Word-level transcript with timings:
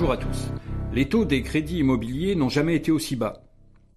Bonjour 0.00 0.14
à 0.14 0.16
tous. 0.16 0.50
Les 0.94 1.10
taux 1.10 1.26
des 1.26 1.42
crédits 1.42 1.80
immobiliers 1.80 2.34
n'ont 2.34 2.48
jamais 2.48 2.74
été 2.74 2.90
aussi 2.90 3.16
bas. 3.16 3.42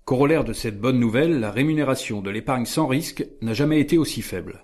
Corollaire 0.03 0.43
de 0.43 0.51
cette 0.51 0.77
bonne 0.77 0.99
nouvelle, 0.99 1.39
la 1.39 1.49
rémunération 1.49 2.21
de 2.21 2.29
l'épargne 2.29 2.65
sans 2.65 2.87
risque 2.87 3.25
n'a 3.41 3.53
jamais 3.53 3.79
été 3.79 3.97
aussi 3.97 4.21
faible. 4.21 4.63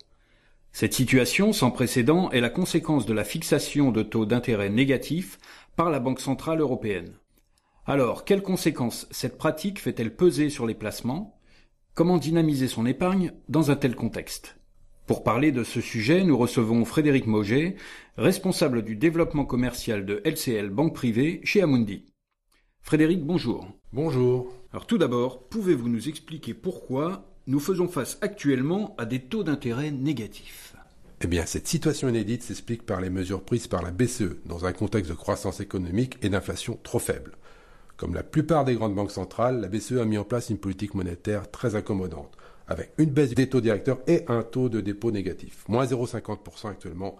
Cette 0.73 0.93
situation 0.93 1.53
sans 1.53 1.71
précédent 1.71 2.29
est 2.31 2.41
la 2.41 2.49
conséquence 2.49 3.05
de 3.05 3.13
la 3.13 3.23
fixation 3.23 3.93
de 3.93 4.03
taux 4.03 4.25
d'intérêt 4.25 4.69
négatifs 4.69 5.39
par 5.77 5.89
la 5.89 6.01
Banque 6.01 6.19
centrale 6.19 6.59
européenne. 6.59 7.13
Alors, 7.85 8.25
quelles 8.25 8.43
conséquences 8.43 9.07
cette 9.09 9.37
pratique 9.37 9.79
fait-elle 9.79 10.13
peser 10.13 10.49
sur 10.49 10.67
les 10.67 10.75
placements? 10.75 11.39
Comment 11.93 12.17
dynamiser 12.17 12.67
son 12.67 12.85
épargne 12.85 13.31
dans 13.47 13.71
un 13.71 13.77
tel 13.77 13.95
contexte? 13.95 14.58
Pour 15.09 15.23
parler 15.23 15.51
de 15.51 15.63
ce 15.63 15.81
sujet, 15.81 16.23
nous 16.23 16.37
recevons 16.37 16.85
Frédéric 16.85 17.25
Mauger, 17.25 17.77
responsable 18.15 18.83
du 18.83 18.95
développement 18.95 19.43
commercial 19.43 20.05
de 20.05 20.21
LCL 20.23 20.69
Banque 20.69 20.93
Privée 20.93 21.41
chez 21.43 21.63
Amundi. 21.63 22.05
Frédéric, 22.83 23.25
bonjour. 23.25 23.67
Bonjour. 23.91 24.53
Alors 24.71 24.85
tout 24.85 24.99
d'abord, 24.99 25.47
pouvez-vous 25.49 25.89
nous 25.89 26.09
expliquer 26.09 26.53
pourquoi 26.53 27.25
nous 27.47 27.59
faisons 27.59 27.87
face 27.87 28.19
actuellement 28.21 28.93
à 28.99 29.05
des 29.05 29.17
taux 29.17 29.43
d'intérêt 29.43 29.89
négatifs? 29.89 30.75
Eh 31.21 31.27
bien, 31.27 31.47
cette 31.47 31.67
situation 31.67 32.07
inédite 32.07 32.43
s'explique 32.43 32.85
par 32.85 33.01
les 33.01 33.09
mesures 33.09 33.41
prises 33.41 33.67
par 33.67 33.81
la 33.81 33.89
BCE 33.89 34.45
dans 34.45 34.67
un 34.67 34.73
contexte 34.73 35.09
de 35.09 35.15
croissance 35.15 35.59
économique 35.59 36.19
et 36.21 36.29
d'inflation 36.29 36.77
trop 36.83 36.99
faible. 36.99 37.31
Comme 37.97 38.13
la 38.13 38.21
plupart 38.21 38.63
des 38.63 38.75
grandes 38.75 38.93
banques 38.93 39.09
centrales, 39.09 39.59
la 39.59 39.69
BCE 39.69 39.93
a 39.93 40.05
mis 40.05 40.19
en 40.19 40.23
place 40.23 40.51
une 40.51 40.59
politique 40.59 40.93
monétaire 40.93 41.49
très 41.49 41.73
accommodante, 41.73 42.37
avec 42.69 42.93
une 42.99 43.09
baisse 43.09 43.33
des 43.33 43.49
taux 43.49 43.61
directeurs 43.61 43.99
et 44.07 44.23
un 44.27 44.43
taux 44.43 44.69
de 44.69 44.79
dépôt 44.79 45.11
négatif, 45.11 45.65
moins 45.67 45.85
0,50% 45.85 46.69
actuellement, 46.69 47.17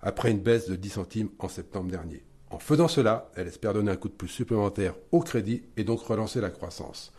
après 0.00 0.30
une 0.30 0.38
baisse 0.38 0.68
de 0.68 0.76
10 0.76 0.88
centimes 0.88 1.28
en 1.40 1.48
septembre 1.48 1.90
dernier. 1.90 2.22
En 2.50 2.60
faisant 2.60 2.88
cela, 2.88 3.30
elle 3.34 3.48
espère 3.48 3.74
donner 3.74 3.90
un 3.90 3.96
coup 3.96 4.08
de 4.08 4.14
pouce 4.14 4.30
supplémentaire 4.30 4.94
au 5.10 5.20
crédit 5.20 5.64
et 5.76 5.82
donc 5.82 6.00
relancer 6.00 6.40
la 6.40 6.50
croissance, 6.50 7.12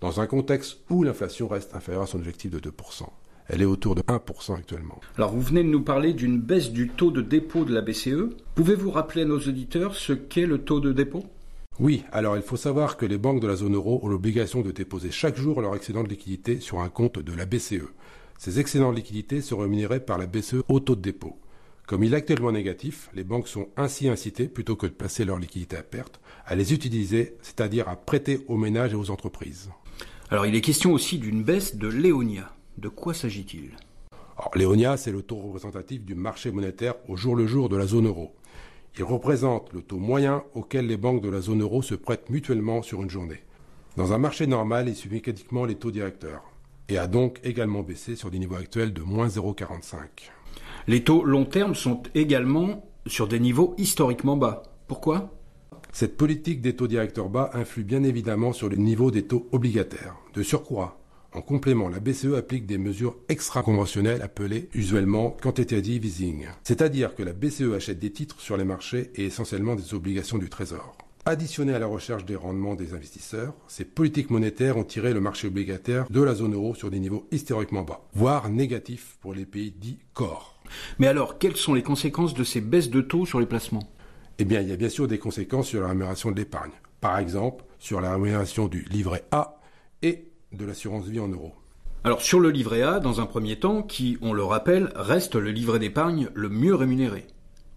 dans 0.00 0.20
un 0.20 0.26
contexte 0.26 0.78
où 0.90 1.04
l'inflation 1.04 1.46
reste 1.46 1.74
inférieure 1.76 2.02
à 2.02 2.06
son 2.06 2.18
objectif 2.18 2.50
de 2.50 2.58
2%. 2.58 3.04
Elle 3.46 3.62
est 3.62 3.66
autour 3.66 3.94
de 3.94 4.02
1% 4.02 4.56
actuellement. 4.56 5.00
Alors 5.16 5.32
vous 5.32 5.40
venez 5.40 5.62
de 5.62 5.68
nous 5.68 5.82
parler 5.82 6.12
d'une 6.12 6.40
baisse 6.40 6.70
du 6.70 6.88
taux 6.88 7.10
de 7.10 7.20
dépôt 7.20 7.64
de 7.64 7.72
la 7.72 7.80
BCE. 7.80 8.34
Pouvez-vous 8.54 8.90
rappeler 8.90 9.22
à 9.22 9.26
nos 9.26 9.38
auditeurs 9.38 9.94
ce 9.94 10.12
qu'est 10.12 10.46
le 10.46 10.58
taux 10.58 10.80
de 10.80 10.92
dépôt? 10.92 11.24
Oui, 11.80 12.04
alors 12.12 12.36
il 12.36 12.42
faut 12.42 12.58
savoir 12.58 12.98
que 12.98 13.06
les 13.06 13.16
banques 13.16 13.40
de 13.40 13.46
la 13.46 13.56
zone 13.56 13.74
euro 13.74 14.00
ont 14.02 14.08
l'obligation 14.08 14.60
de 14.60 14.70
déposer 14.70 15.10
chaque 15.10 15.38
jour 15.38 15.62
leur 15.62 15.74
excédent 15.74 16.02
de 16.02 16.10
liquidité 16.10 16.60
sur 16.60 16.80
un 16.80 16.90
compte 16.90 17.18
de 17.18 17.32
la 17.32 17.46
BCE. 17.46 17.88
Ces 18.38 18.60
excédents 18.60 18.90
de 18.92 18.96
liquidité 18.96 19.40
sont 19.40 19.56
rémunérés 19.56 20.00
par 20.00 20.18
la 20.18 20.26
BCE 20.26 20.62
au 20.68 20.78
taux 20.78 20.94
de 20.94 21.00
dépôt. 21.00 21.38
Comme 21.86 22.04
il 22.04 22.12
est 22.12 22.18
actuellement 22.18 22.52
négatif, 22.52 23.08
les 23.14 23.24
banques 23.24 23.48
sont 23.48 23.68
ainsi 23.78 24.08
incitées, 24.08 24.46
plutôt 24.46 24.76
que 24.76 24.86
de 24.86 24.92
placer 24.92 25.24
leur 25.24 25.38
liquidité 25.38 25.78
à 25.78 25.82
perte, 25.82 26.20
à 26.44 26.54
les 26.54 26.74
utiliser, 26.74 27.36
c'est-à-dire 27.40 27.88
à 27.88 27.96
prêter 27.96 28.44
aux 28.46 28.58
ménages 28.58 28.92
et 28.92 28.96
aux 28.96 29.10
entreprises. 29.10 29.70
Alors 30.28 30.44
il 30.44 30.54
est 30.54 30.60
question 30.60 30.92
aussi 30.92 31.18
d'une 31.18 31.42
baisse 31.42 31.76
de 31.76 31.88
Léonia. 31.88 32.54
De 32.76 32.90
quoi 32.90 33.14
s'agit-il? 33.14 33.70
Alors, 34.36 34.52
Léonia, 34.54 34.96
c'est 34.96 35.12
le 35.12 35.22
taux 35.22 35.36
représentatif 35.36 36.02
du 36.02 36.14
marché 36.14 36.50
monétaire 36.50 36.94
au 37.08 37.16
jour 37.16 37.36
le 37.36 37.46
jour 37.46 37.68
de 37.68 37.76
la 37.76 37.86
zone 37.86 38.06
euro. 38.06 38.34
Il 38.98 39.04
représente 39.04 39.72
le 39.72 39.82
taux 39.82 39.98
moyen 39.98 40.42
auquel 40.54 40.86
les 40.86 40.96
banques 40.96 41.22
de 41.22 41.28
la 41.28 41.40
zone 41.40 41.62
euro 41.62 41.82
se 41.82 41.94
prêtent 41.94 42.30
mutuellement 42.30 42.82
sur 42.82 43.02
une 43.02 43.10
journée. 43.10 43.42
Dans 43.96 44.12
un 44.12 44.18
marché 44.18 44.46
normal, 44.46 44.88
il 44.88 44.96
suit 44.96 45.10
mécaniquement 45.10 45.64
les 45.64 45.74
taux 45.74 45.90
directeurs 45.90 46.42
et 46.88 46.98
a 46.98 47.06
donc 47.06 47.40
également 47.44 47.82
baissé 47.82 48.16
sur 48.16 48.30
des 48.30 48.38
niveaux 48.38 48.56
actuels 48.56 48.92
de 48.92 49.02
moins 49.02 49.28
0,45. 49.28 50.06
Les 50.86 51.04
taux 51.04 51.24
long 51.24 51.44
terme 51.44 51.74
sont 51.74 52.02
également 52.14 52.84
sur 53.06 53.28
des 53.28 53.40
niveaux 53.40 53.74
historiquement 53.78 54.36
bas. 54.36 54.62
Pourquoi? 54.88 55.30
Cette 55.92 56.16
politique 56.16 56.60
des 56.60 56.76
taux 56.76 56.86
directeurs 56.86 57.28
bas 57.28 57.50
influe 57.52 57.84
bien 57.84 58.02
évidemment 58.04 58.52
sur 58.52 58.68
le 58.68 58.76
niveau 58.76 59.10
des 59.10 59.26
taux 59.26 59.48
obligataires. 59.52 60.16
De 60.34 60.42
surcroît, 60.42 60.99
en 61.32 61.42
complément, 61.42 61.88
la 61.88 62.00
BCE 62.00 62.34
applique 62.36 62.66
des 62.66 62.78
mesures 62.78 63.16
extra-conventionnelles 63.28 64.22
appelées 64.22 64.68
usuellement 64.74 65.30
quantitative 65.30 66.04
easing. 66.04 66.46
C'est-à-dire 66.64 67.14
que 67.14 67.22
la 67.22 67.32
BCE 67.32 67.72
achète 67.76 68.00
des 68.00 68.10
titres 68.10 68.40
sur 68.40 68.56
les 68.56 68.64
marchés 68.64 69.10
et 69.14 69.26
essentiellement 69.26 69.76
des 69.76 69.94
obligations 69.94 70.38
du 70.38 70.48
Trésor. 70.48 70.96
Additionnées 71.26 71.74
à 71.74 71.78
la 71.78 71.86
recherche 71.86 72.24
des 72.24 72.34
rendements 72.34 72.74
des 72.74 72.94
investisseurs, 72.94 73.54
ces 73.68 73.84
politiques 73.84 74.30
monétaires 74.30 74.76
ont 74.76 74.84
tiré 74.84 75.12
le 75.12 75.20
marché 75.20 75.46
obligataire 75.48 76.06
de 76.10 76.22
la 76.22 76.34
zone 76.34 76.54
euro 76.54 76.74
sur 76.74 76.90
des 76.90 76.98
niveaux 76.98 77.26
historiquement 77.30 77.82
bas, 77.82 78.00
voire 78.14 78.48
négatifs 78.48 79.18
pour 79.20 79.34
les 79.34 79.44
pays 79.44 79.70
dits 79.70 79.98
corps. 80.14 80.58
Mais 80.98 81.06
alors, 81.06 81.38
quelles 81.38 81.56
sont 81.56 81.74
les 81.74 81.82
conséquences 81.82 82.34
de 82.34 82.42
ces 82.42 82.60
baisses 82.60 82.90
de 82.90 83.02
taux 83.02 83.26
sur 83.26 83.38
les 83.38 83.46
placements? 83.46 83.88
Eh 84.38 84.44
bien, 84.44 84.62
il 84.62 84.68
y 84.68 84.72
a 84.72 84.76
bien 84.76 84.88
sûr 84.88 85.06
des 85.06 85.18
conséquences 85.18 85.68
sur 85.68 85.82
la 85.82 85.88
rémunération 85.88 86.30
de 86.30 86.36
l'épargne. 86.36 86.72
Par 87.00 87.18
exemple, 87.18 87.64
sur 87.78 88.00
la 88.00 88.12
rémunération 88.12 88.66
du 88.66 88.84
livret 88.90 89.24
A 89.30 89.60
et 90.02 90.29
de 90.52 90.64
l'assurance 90.64 91.06
vie 91.06 91.20
en 91.20 91.28
euros. 91.28 91.52
Alors 92.02 92.22
sur 92.22 92.40
le 92.40 92.50
livret 92.50 92.82
A, 92.82 92.98
dans 92.98 93.20
un 93.20 93.26
premier 93.26 93.58
temps, 93.58 93.82
qui, 93.82 94.18
on 94.22 94.32
le 94.32 94.42
rappelle, 94.42 94.90
reste 94.94 95.34
le 95.34 95.50
livret 95.50 95.78
d'épargne 95.78 96.28
le 96.34 96.48
mieux 96.48 96.74
rémunéré. 96.74 97.26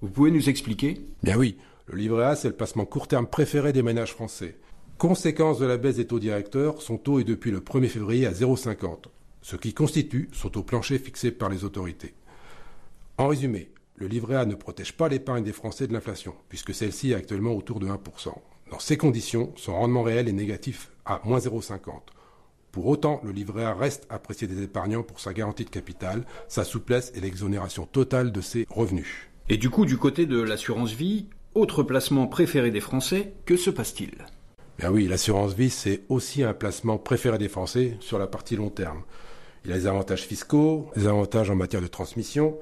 Vous 0.01 0.09
pouvez 0.09 0.31
nous 0.31 0.49
expliquer? 0.49 1.01
Bien 1.23 1.37
oui, 1.37 1.57
le 1.87 1.97
livret 1.97 2.25
A, 2.25 2.35
c'est 2.35 2.47
le 2.47 2.55
placement 2.55 2.85
court 2.85 3.07
terme 3.07 3.27
préféré 3.27 3.73
des 3.73 3.83
ménages 3.83 4.13
français. 4.13 4.57
Conséquence 4.97 5.59
de 5.59 5.65
la 5.65 5.77
baisse 5.77 5.97
des 5.97 6.07
taux 6.07 6.19
directeurs, 6.19 6.81
son 6.81 6.97
taux 6.97 7.19
est 7.19 7.25
depuis 7.25 7.51
le 7.51 7.59
1er 7.59 7.89
février 7.89 8.25
à 8.25 8.31
0,50, 8.31 9.05
ce 9.41 9.55
qui 9.57 9.73
constitue 9.73 10.29
son 10.31 10.49
taux 10.49 10.63
plancher 10.63 10.97
fixé 10.99 11.31
par 11.31 11.49
les 11.49 11.65
autorités. 11.65 12.13
En 13.17 13.27
résumé, 13.27 13.71
le 13.97 14.07
livret 14.07 14.35
A 14.35 14.45
ne 14.45 14.55
protège 14.55 14.93
pas 14.93 15.09
l'épargne 15.09 15.43
des 15.43 15.51
Français 15.51 15.87
de 15.87 15.93
l'inflation, 15.93 16.33
puisque 16.47 16.73
celle-ci 16.73 17.11
est 17.11 17.15
actuellement 17.15 17.53
autour 17.53 17.79
de 17.79 17.87
1%. 17.87 17.97
Dans 18.71 18.79
ces 18.79 18.97
conditions, 18.97 19.51
son 19.55 19.73
rendement 19.73 20.03
réel 20.03 20.29
est 20.29 20.33
négatif 20.33 20.91
à 21.05 21.21
moins 21.25 21.39
0,50. 21.39 21.79
Pour 22.73 22.87
autant, 22.87 23.21
le 23.23 23.31
livret 23.31 23.65
A 23.65 23.75
reste 23.75 24.07
apprécié 24.09 24.47
des 24.47 24.63
épargnants 24.63 25.03
pour 25.03 25.19
sa 25.19 25.31
garantie 25.31 25.63
de 25.63 25.69
capital, 25.69 26.25
sa 26.47 26.63
souplesse 26.63 27.13
et 27.15 27.21
l'exonération 27.21 27.85
totale 27.85 28.31
de 28.31 28.41
ses 28.41 28.65
revenus. 28.67 29.29
Et 29.47 29.57
du 29.57 29.69
coup, 29.69 29.85
du 29.85 29.95
côté 29.95 30.25
de 30.25 30.41
l'assurance 30.41 30.91
vie, 30.91 31.27
autre 31.53 31.83
placement 31.83 32.25
préféré 32.25 32.71
des 32.71 32.79
Français, 32.79 33.33
que 33.45 33.57
se 33.57 33.69
passe-t-il? 33.69 34.13
Bien 34.79 34.89
oui, 34.89 35.07
l'assurance 35.07 35.53
vie, 35.53 35.69
c'est 35.69 36.01
aussi 36.09 36.41
un 36.41 36.55
placement 36.55 36.97
préféré 36.97 37.37
des 37.37 37.47
Français 37.47 37.95
sur 37.99 38.17
la 38.17 38.25
partie 38.25 38.55
long 38.55 38.71
terme. 38.71 39.03
Il 39.65 39.71
a 39.71 39.75
des 39.75 39.85
avantages 39.85 40.23
fiscaux, 40.23 40.89
des 40.95 41.05
avantages 41.05 41.51
en 41.51 41.55
matière 41.55 41.81
de 41.81 41.85
transmission, 41.85 42.57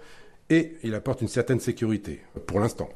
et 0.50 0.76
il 0.84 0.94
apporte 0.94 1.22
une 1.22 1.30
certaine 1.30 1.62
sécurité, 1.62 2.20
pour 2.48 2.60
l'instant. 2.60 2.90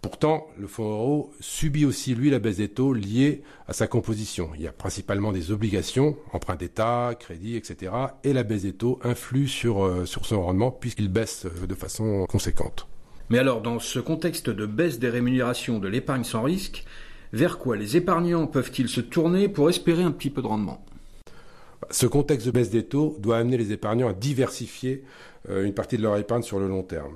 Pourtant, 0.00 0.46
le 0.56 0.68
fonds 0.68 0.88
euro 0.88 1.32
subit 1.40 1.84
aussi, 1.84 2.14
lui, 2.14 2.30
la 2.30 2.38
baisse 2.38 2.58
des 2.58 2.68
taux 2.68 2.92
liée 2.92 3.42
à 3.66 3.72
sa 3.72 3.88
composition. 3.88 4.50
Il 4.54 4.62
y 4.62 4.68
a 4.68 4.72
principalement 4.72 5.32
des 5.32 5.50
obligations, 5.50 6.16
emprunts 6.32 6.54
d'État, 6.54 7.14
crédits, 7.18 7.56
etc. 7.56 7.92
Et 8.22 8.32
la 8.32 8.44
baisse 8.44 8.62
des 8.62 8.72
taux 8.72 9.00
influe 9.02 9.48
sur, 9.48 9.84
euh, 9.84 10.06
sur 10.06 10.24
son 10.24 10.42
rendement 10.42 10.70
puisqu'il 10.70 11.08
baisse 11.08 11.46
euh, 11.46 11.66
de 11.66 11.74
façon 11.74 12.26
conséquente. 12.28 12.86
Mais 13.28 13.38
alors, 13.38 13.60
dans 13.60 13.80
ce 13.80 13.98
contexte 13.98 14.50
de 14.50 14.66
baisse 14.66 15.00
des 15.00 15.10
rémunérations 15.10 15.80
de 15.80 15.88
l'épargne 15.88 16.24
sans 16.24 16.42
risque, 16.42 16.84
vers 17.32 17.58
quoi 17.58 17.76
les 17.76 17.96
épargnants 17.96 18.46
peuvent-ils 18.46 18.88
se 18.88 19.00
tourner 19.00 19.48
pour 19.48 19.68
espérer 19.68 20.04
un 20.04 20.12
petit 20.12 20.30
peu 20.30 20.42
de 20.42 20.46
rendement? 20.46 20.84
Ce 21.90 22.06
contexte 22.06 22.46
de 22.46 22.52
baisse 22.52 22.70
des 22.70 22.84
taux 22.84 23.16
doit 23.18 23.38
amener 23.38 23.56
les 23.56 23.72
épargnants 23.72 24.08
à 24.08 24.12
diversifier 24.12 25.04
euh, 25.50 25.64
une 25.64 25.74
partie 25.74 25.96
de 25.96 26.02
leur 26.02 26.16
épargne 26.16 26.42
sur 26.42 26.58
le 26.60 26.68
long 26.68 26.82
terme. 26.82 27.14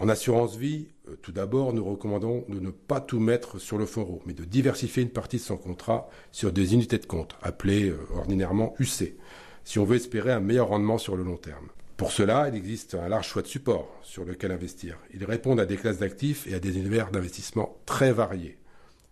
En 0.00 0.08
assurance 0.08 0.56
vie, 0.56 0.88
euh, 1.08 1.16
tout 1.20 1.30
d'abord, 1.30 1.74
nous 1.74 1.84
recommandons 1.84 2.46
de 2.48 2.58
ne 2.58 2.70
pas 2.70 3.02
tout 3.02 3.20
mettre 3.20 3.58
sur 3.58 3.76
le 3.76 3.86
euro, 3.98 4.22
mais 4.24 4.32
de 4.32 4.44
diversifier 4.44 5.02
une 5.02 5.10
partie 5.10 5.36
de 5.36 5.42
son 5.42 5.58
contrat 5.58 6.08
sur 6.32 6.52
des 6.52 6.72
unités 6.72 6.96
de 6.96 7.04
compte, 7.04 7.36
appelées 7.42 7.90
euh, 7.90 7.98
ordinairement 8.14 8.74
UC, 8.78 9.14
si 9.62 9.78
on 9.78 9.84
veut 9.84 9.96
espérer 9.96 10.32
un 10.32 10.40
meilleur 10.40 10.68
rendement 10.68 10.96
sur 10.96 11.16
le 11.16 11.22
long 11.22 11.36
terme. 11.36 11.68
Pour 11.98 12.12
cela, 12.12 12.48
il 12.48 12.54
existe 12.54 12.94
un 12.94 13.10
large 13.10 13.28
choix 13.28 13.42
de 13.42 13.46
supports 13.46 13.94
sur 14.02 14.24
lequel 14.24 14.52
investir. 14.52 14.96
Ils 15.12 15.26
répondent 15.26 15.60
à 15.60 15.66
des 15.66 15.76
classes 15.76 15.98
d'actifs 15.98 16.46
et 16.46 16.54
à 16.54 16.60
des 16.60 16.78
univers 16.78 17.10
d'investissement 17.10 17.76
très 17.84 18.10
variés. 18.10 18.56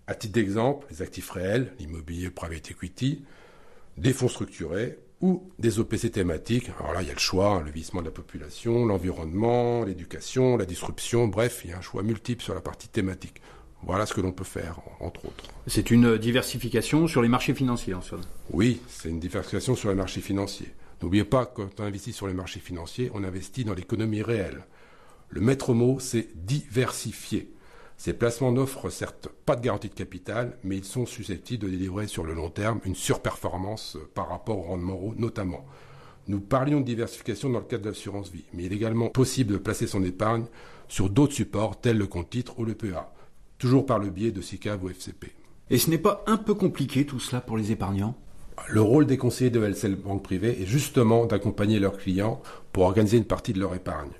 À 0.06 0.14
titre 0.14 0.32
d'exemple, 0.32 0.86
les 0.90 1.02
actifs 1.02 1.30
réels, 1.30 1.74
l'immobilier 1.78 2.30
private 2.30 2.70
equity, 2.70 3.26
des 3.98 4.14
fonds 4.14 4.28
structurés, 4.28 4.98
ou 5.20 5.50
des 5.58 5.80
OPC 5.80 6.12
thématiques. 6.12 6.70
Alors 6.78 6.92
là, 6.92 7.02
il 7.02 7.08
y 7.08 7.10
a 7.10 7.14
le 7.14 7.18
choix, 7.18 7.56
hein, 7.56 7.62
le 7.64 7.70
vieillissement 7.70 8.00
de 8.00 8.06
la 8.06 8.12
population, 8.12 8.86
l'environnement, 8.86 9.84
l'éducation, 9.84 10.56
la 10.56 10.64
disruption, 10.64 11.26
bref, 11.26 11.62
il 11.64 11.70
y 11.70 11.72
a 11.72 11.78
un 11.78 11.82
choix 11.82 12.02
multiple 12.02 12.42
sur 12.42 12.54
la 12.54 12.60
partie 12.60 12.88
thématique. 12.88 13.40
Voilà 13.82 14.06
ce 14.06 14.14
que 14.14 14.20
l'on 14.20 14.32
peut 14.32 14.44
faire, 14.44 14.80
entre 15.00 15.26
autres. 15.26 15.44
C'est 15.66 15.90
une 15.90 16.18
diversification 16.18 17.06
sur 17.06 17.22
les 17.22 17.28
marchés 17.28 17.54
financiers, 17.54 17.94
en 17.94 18.02
somme. 18.02 18.22
Oui, 18.50 18.80
c'est 18.88 19.08
une 19.08 19.20
diversification 19.20 19.76
sur 19.76 19.88
les 19.88 19.94
marchés 19.94 20.20
financiers. 20.20 20.72
N'oubliez 21.00 21.24
pas 21.24 21.46
que 21.46 21.62
quand 21.62 21.80
on 21.80 21.84
investit 21.84 22.12
sur 22.12 22.26
les 22.26 22.34
marchés 22.34 22.60
financiers, 22.60 23.10
on 23.14 23.22
investit 23.22 23.64
dans 23.64 23.74
l'économie 23.74 24.22
réelle. 24.22 24.64
Le 25.30 25.40
maître 25.40 25.74
mot, 25.74 26.00
c'est 26.00 26.28
diversifier. 26.34 27.52
Ces 27.98 28.12
placements 28.12 28.52
n'offrent 28.52 28.90
certes 28.90 29.28
pas 29.44 29.56
de 29.56 29.60
garantie 29.60 29.88
de 29.88 29.94
capital, 29.94 30.56
mais 30.62 30.76
ils 30.76 30.84
sont 30.84 31.04
susceptibles 31.04 31.64
de 31.64 31.70
délivrer 31.70 32.06
sur 32.06 32.24
le 32.24 32.32
long 32.32 32.48
terme 32.48 32.80
une 32.84 32.94
surperformance 32.94 33.98
par 34.14 34.28
rapport 34.28 34.58
au 34.58 34.62
rendement 34.62 34.92
euro 34.92 35.14
notamment. 35.16 35.66
Nous 36.28 36.40
parlions 36.40 36.80
de 36.80 36.84
diversification 36.84 37.50
dans 37.50 37.58
le 37.58 37.64
cadre 37.64 37.84
de 37.84 37.88
l'assurance 37.88 38.30
vie, 38.30 38.44
mais 38.54 38.64
il 38.64 38.72
est 38.72 38.76
également 38.76 39.08
possible 39.08 39.52
de 39.52 39.58
placer 39.58 39.88
son 39.88 40.04
épargne 40.04 40.44
sur 40.86 41.10
d'autres 41.10 41.32
supports 41.34 41.80
tels 41.80 41.98
le 41.98 42.06
compte 42.06 42.30
titre 42.30 42.58
ou 42.58 42.64
le 42.64 42.74
PEA. 42.74 43.08
toujours 43.58 43.86
par 43.86 43.98
le 43.98 44.10
biais 44.10 44.30
de 44.30 44.40
SICAV 44.40 44.84
ou 44.84 44.88
FCP. 44.90 45.32
Et 45.70 45.78
ce 45.78 45.90
n'est 45.90 45.98
pas 45.98 46.22
un 46.26 46.36
peu 46.36 46.54
compliqué 46.54 47.04
tout 47.04 47.18
cela 47.18 47.40
pour 47.40 47.58
les 47.58 47.72
épargnants? 47.72 48.16
Le 48.68 48.80
rôle 48.80 49.06
des 49.06 49.18
conseillers 49.18 49.50
de 49.50 49.60
LCL 49.60 49.96
Banque 49.96 50.22
Privée 50.22 50.62
est 50.62 50.66
justement 50.66 51.26
d'accompagner 51.26 51.78
leurs 51.78 51.98
clients 51.98 52.40
pour 52.72 52.84
organiser 52.84 53.16
une 53.16 53.24
partie 53.24 53.52
de 53.52 53.60
leur 53.60 53.74
épargne, 53.74 54.12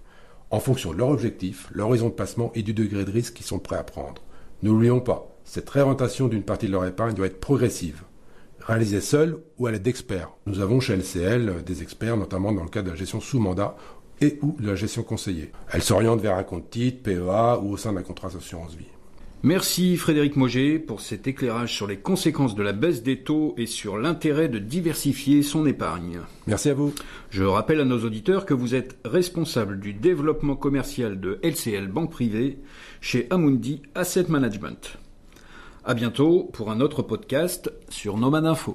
en 0.51 0.61
fonction 0.61 0.93
de 0.93 0.99
leur 0.99 1.09
objectif, 1.09 1.69
leur 1.73 1.89
horizon 1.89 2.09
de 2.09 2.15
placement 2.15 2.53
et 2.55 2.63
du 2.63 2.73
degré 2.73 3.05
de 3.05 3.11
risque 3.11 3.35
qu'ils 3.35 3.47
sont 3.47 3.59
prêts 3.59 3.77
à 3.77 3.85
prendre. 3.85 4.23
N'oublions 4.63 5.01
pas, 5.01 5.37
cette 5.45 5.69
réorientation 5.71 6.29
d'une 6.29 6.43
partie 6.43 6.67
de 6.67 6.73
leur 6.73 6.85
épargne 6.85 7.15
doit 7.15 7.27
être 7.27 7.41
progressive, 7.41 8.03
réalisée 8.61 9.01
seule 9.01 9.39
ou 9.59 9.67
à 9.67 9.73
l'aide 9.73 9.83
d'experts. 9.83 10.31
Nous 10.47 10.61
avons 10.61 10.81
chez 10.81 10.97
LCL 10.97 11.63
des 11.65 11.83
experts, 11.83 12.17
notamment 12.17 12.53
dans 12.53 12.65
le 12.65 12.69
cadre 12.69 12.87
de 12.87 12.91
la 12.91 12.97
gestion 12.97 13.21
sous 13.21 13.39
mandat 13.39 13.77
et 14.21 14.39
ou 14.43 14.57
de 14.59 14.67
la 14.67 14.75
gestion 14.75 15.03
conseillée. 15.03 15.53
Elle 15.71 15.83
s'oriente 15.83 16.21
vers 16.21 16.37
un 16.37 16.43
compte 16.43 16.71
titre, 16.71 17.03
PEA 17.03 17.61
ou 17.63 17.73
au 17.73 17.77
sein 17.77 17.93
d'un 17.93 18.03
contrat 18.03 18.29
d'assurance 18.29 18.75
vie. 18.75 18.87
Merci 19.45 19.97
Frédéric 19.97 20.35
Moget 20.35 20.81
pour 20.81 21.01
cet 21.01 21.29
éclairage 21.29 21.73
sur 21.73 21.87
les 21.87 21.99
conséquences 21.99 22.57
de 22.57 22.63
la 22.63 22.73
baisse 22.73 23.05
des 23.05 23.19
taux 23.23 23.55
et 23.57 23.67
sur 23.67 23.97
l'intérêt 23.97 24.49
de 24.49 24.59
diversifier 24.59 25.45
son 25.45 25.65
épargne. 25.65 26.21
Merci 26.49 26.71
à 26.71 26.75
vous. 26.75 26.93
Je 27.31 27.45
rappelle 27.45 27.81
à 27.81 27.85
nos 27.85 28.05
auditeurs 28.05 28.47
que 28.47 28.55
vous 28.55 28.75
êtes 28.75 28.99
responsable 29.05 29.79
du 29.79 29.93
développement 29.93 30.57
commercial 30.57 31.21
de 31.21 31.39
LCL 31.45 31.87
Banque 31.87 32.11
Privée 32.11 32.59
chez 33.01 33.29
Amundi 33.31 33.83
Asset 33.95 34.27
Management. 34.29 34.99
À 35.85 35.95
bientôt 35.95 36.51
pour 36.53 36.73
un 36.73 36.81
autre 36.81 37.03
podcast 37.03 37.73
sur 37.89 38.17
Nomad 38.17 38.45
Info. 38.45 38.75